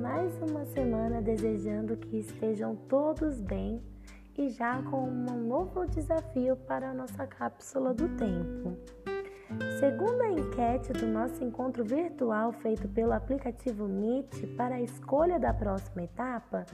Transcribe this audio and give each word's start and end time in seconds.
mais 0.00 0.40
uma 0.40 0.64
semana 0.64 1.20
desejando 1.20 1.94
que 1.94 2.20
estejam 2.20 2.74
todos 2.74 3.38
bem 3.38 3.82
e 4.34 4.48
já 4.48 4.82
com 4.82 5.02
um 5.02 5.46
novo 5.46 5.84
desafio 5.86 6.56
para 6.56 6.90
a 6.90 6.94
nossa 6.94 7.26
cápsula 7.26 7.92
do 7.92 8.08
tempo. 8.16 8.78
Segundo 9.78 10.22
a 10.22 10.30
enquete 10.30 10.94
do 10.94 11.06
nosso 11.06 11.44
encontro 11.44 11.84
virtual 11.84 12.50
feito 12.50 12.88
pelo 12.88 13.12
aplicativo 13.12 13.86
Meet 13.86 14.56
para 14.56 14.76
a 14.76 14.80
escolha 14.80 15.38
da 15.38 15.52
próxima 15.52 16.04
etapa, 16.04 16.64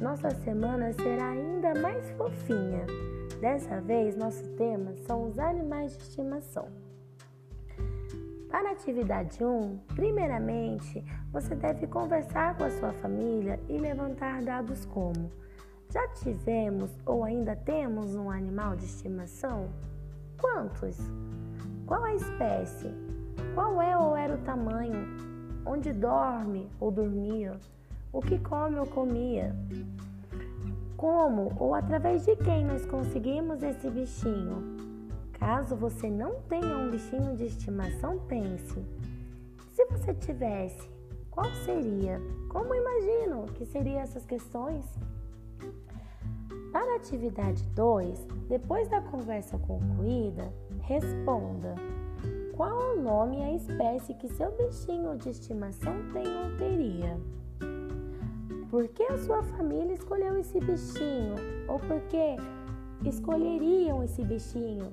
nossa 0.00 0.30
semana 0.30 0.94
será 0.94 1.28
ainda 1.28 1.74
mais 1.78 2.10
fofinha. 2.12 2.86
Dessa 3.38 3.82
vez, 3.82 4.16
nosso 4.16 4.48
tema 4.56 4.94
são 5.06 5.24
os 5.28 5.38
animais 5.38 5.94
de 5.94 6.04
estimação. 6.04 6.89
Para 8.50 8.70
a 8.70 8.72
atividade 8.72 9.44
1, 9.44 9.78
primeiramente, 9.94 11.04
você 11.32 11.54
deve 11.54 11.86
conversar 11.86 12.56
com 12.56 12.64
a 12.64 12.70
sua 12.70 12.92
família 12.94 13.60
e 13.68 13.78
levantar 13.78 14.42
dados 14.42 14.84
como: 14.86 15.30
já 15.88 16.08
tivemos 16.08 16.90
ou 17.06 17.22
ainda 17.22 17.54
temos 17.54 18.16
um 18.16 18.28
animal 18.28 18.74
de 18.74 18.86
estimação? 18.86 19.68
Quantos? 20.40 20.98
Qual 21.86 22.02
a 22.02 22.14
espécie? 22.14 22.92
Qual 23.54 23.80
é 23.80 23.96
ou 23.96 24.16
era 24.16 24.34
o 24.34 24.38
tamanho? 24.38 25.06
Onde 25.64 25.92
dorme 25.92 26.68
ou 26.80 26.90
dormia? 26.90 27.56
O 28.12 28.20
que 28.20 28.36
come 28.38 28.80
ou 28.80 28.86
comia? 28.86 29.54
Como 30.96 31.52
ou 31.56 31.72
através 31.72 32.24
de 32.24 32.34
quem 32.34 32.64
nós 32.64 32.84
conseguimos 32.84 33.62
esse 33.62 33.88
bichinho? 33.88 34.89
Caso 35.40 35.74
você 35.74 36.10
não 36.10 36.42
tenha 36.42 36.76
um 36.76 36.90
bichinho 36.90 37.34
de 37.34 37.46
estimação, 37.46 38.18
pense: 38.28 38.84
se 39.72 39.86
você 39.86 40.12
tivesse, 40.12 40.86
qual 41.30 41.50
seria? 41.64 42.20
Como 42.50 42.74
imagino 42.74 43.46
que 43.54 43.64
seriam 43.64 44.00
essas 44.00 44.26
questões? 44.26 44.84
Para 46.70 46.92
a 46.92 46.96
atividade 46.96 47.64
2, 47.70 48.26
depois 48.50 48.86
da 48.88 49.00
conversa 49.00 49.58
concluída, 49.58 50.52
responda: 50.82 51.74
qual 52.54 52.92
o 52.92 53.02
nome 53.02 53.38
e 53.38 53.42
a 53.42 53.54
espécie 53.54 54.12
que 54.12 54.28
seu 54.28 54.50
bichinho 54.52 55.16
de 55.16 55.30
estimação 55.30 55.94
tem 56.12 56.26
ou 56.26 56.58
teria? 56.58 57.18
Por 58.70 58.86
que 58.88 59.04
a 59.04 59.16
sua 59.16 59.42
família 59.42 59.94
escolheu 59.94 60.38
esse 60.38 60.60
bichinho? 60.60 61.34
Ou 61.66 61.78
por 61.80 61.98
que 62.02 62.36
escolheriam 63.08 64.04
esse 64.04 64.22
bichinho? 64.22 64.92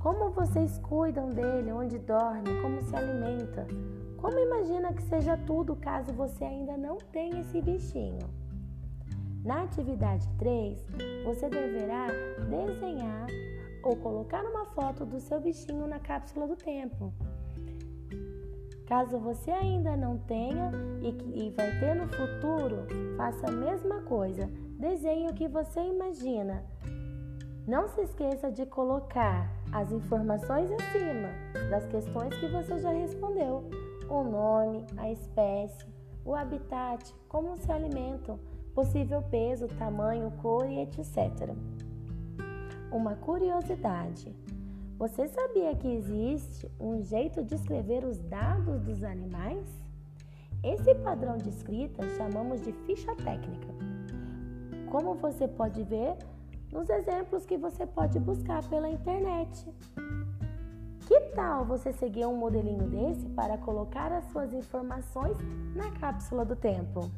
Como 0.00 0.30
vocês 0.30 0.78
cuidam 0.78 1.28
dele, 1.28 1.70
onde 1.70 1.98
dorme, 1.98 2.58
como 2.62 2.80
se 2.80 2.96
alimenta? 2.96 3.66
Como 4.16 4.38
imagina 4.38 4.94
que 4.94 5.02
seja 5.02 5.36
tudo 5.36 5.76
caso 5.76 6.10
você 6.14 6.42
ainda 6.42 6.74
não 6.74 6.96
tenha 6.96 7.42
esse 7.42 7.60
bichinho? 7.60 8.26
Na 9.44 9.64
atividade 9.64 10.26
3, 10.38 10.86
você 11.22 11.50
deverá 11.50 12.06
desenhar 12.48 13.26
ou 13.82 13.94
colocar 13.94 14.42
uma 14.42 14.64
foto 14.64 15.04
do 15.04 15.20
seu 15.20 15.38
bichinho 15.38 15.86
na 15.86 15.98
cápsula 15.98 16.46
do 16.46 16.56
tempo. 16.56 17.12
Caso 18.86 19.18
você 19.18 19.50
ainda 19.50 19.98
não 19.98 20.16
tenha 20.16 20.72
e, 21.02 21.46
e 21.46 21.50
vai 21.50 21.78
ter 21.78 21.94
no 21.94 22.08
futuro, 22.08 22.86
faça 23.18 23.48
a 23.48 23.52
mesma 23.52 24.00
coisa. 24.00 24.50
Desenhe 24.78 25.28
o 25.28 25.34
que 25.34 25.46
você 25.46 25.78
imagina. 25.80 26.64
Não 27.66 27.88
se 27.88 28.00
esqueça 28.00 28.50
de 28.50 28.64
colocar 28.66 29.50
as 29.72 29.92
informações 29.92 30.70
acima 30.72 31.28
das 31.68 31.86
questões 31.86 32.34
que 32.34 32.48
você 32.48 32.78
já 32.78 32.90
respondeu: 32.90 33.64
o 34.08 34.22
nome, 34.24 34.84
a 34.96 35.10
espécie, 35.10 35.86
o 36.24 36.34
habitat, 36.34 37.14
como 37.28 37.56
se 37.58 37.70
alimentam, 37.70 38.38
possível 38.74 39.22
peso, 39.30 39.68
tamanho, 39.78 40.30
cor 40.42 40.68
e 40.68 40.80
etc. 40.80 41.54
Uma 42.90 43.14
curiosidade: 43.16 44.34
você 44.98 45.28
sabia 45.28 45.74
que 45.76 45.88
existe 45.88 46.70
um 46.80 47.02
jeito 47.02 47.44
de 47.44 47.54
escrever 47.54 48.04
os 48.04 48.18
dados 48.18 48.80
dos 48.82 49.02
animais? 49.02 49.66
Esse 50.62 50.94
padrão 50.96 51.38
de 51.38 51.48
escrita 51.48 52.06
chamamos 52.16 52.60
de 52.60 52.72
ficha 52.84 53.14
técnica. 53.16 53.68
Como 54.90 55.14
você 55.14 55.48
pode 55.48 55.82
ver, 55.84 56.18
nos 56.72 56.88
exemplos 56.88 57.44
que 57.44 57.56
você 57.56 57.86
pode 57.86 58.18
buscar 58.18 58.62
pela 58.68 58.88
internet. 58.88 59.66
Que 61.06 61.20
tal 61.34 61.64
você 61.64 61.92
seguir 61.92 62.26
um 62.26 62.36
modelinho 62.36 62.88
desse 62.88 63.28
para 63.30 63.58
colocar 63.58 64.12
as 64.12 64.24
suas 64.26 64.52
informações 64.52 65.36
na 65.74 65.90
cápsula 65.98 66.44
do 66.44 66.54
tempo? 66.54 67.10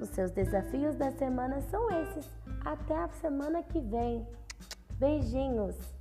Os 0.00 0.08
seus 0.10 0.30
desafios 0.30 0.94
da 0.94 1.10
semana 1.10 1.60
são 1.62 1.90
esses. 1.90 2.30
Até 2.64 2.96
a 2.96 3.08
semana 3.08 3.62
que 3.62 3.80
vem. 3.80 4.26
Beijinhos! 4.98 5.99